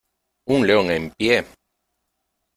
[0.47, 1.45] ¡un león en pie!...